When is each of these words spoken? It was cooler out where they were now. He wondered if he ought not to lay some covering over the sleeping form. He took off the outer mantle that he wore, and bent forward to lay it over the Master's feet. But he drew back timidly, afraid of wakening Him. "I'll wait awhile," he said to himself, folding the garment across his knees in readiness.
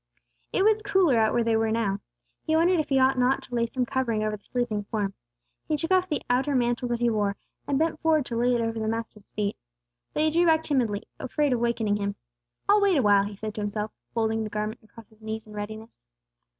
It 0.51 0.63
was 0.63 0.81
cooler 0.81 1.19
out 1.19 1.31
where 1.31 1.43
they 1.43 1.55
were 1.55 1.69
now. 1.69 1.99
He 2.41 2.55
wondered 2.55 2.79
if 2.79 2.89
he 2.89 2.97
ought 2.97 3.19
not 3.19 3.43
to 3.43 3.53
lay 3.53 3.67
some 3.67 3.85
covering 3.85 4.23
over 4.23 4.35
the 4.35 4.43
sleeping 4.43 4.85
form. 4.85 5.13
He 5.67 5.77
took 5.77 5.91
off 5.91 6.09
the 6.09 6.23
outer 6.27 6.55
mantle 6.55 6.87
that 6.87 6.99
he 7.01 7.11
wore, 7.11 7.35
and 7.67 7.77
bent 7.77 7.99
forward 7.99 8.25
to 8.25 8.35
lay 8.35 8.55
it 8.55 8.61
over 8.61 8.79
the 8.79 8.87
Master's 8.87 9.29
feet. 9.35 9.55
But 10.15 10.23
he 10.23 10.31
drew 10.31 10.47
back 10.47 10.63
timidly, 10.63 11.03
afraid 11.19 11.53
of 11.53 11.59
wakening 11.59 11.97
Him. 11.97 12.15
"I'll 12.67 12.81
wait 12.81 12.97
awhile," 12.97 13.25
he 13.25 13.35
said 13.35 13.53
to 13.53 13.61
himself, 13.61 13.91
folding 14.11 14.43
the 14.43 14.49
garment 14.49 14.79
across 14.83 15.07
his 15.09 15.21
knees 15.21 15.45
in 15.45 15.53
readiness. 15.53 15.99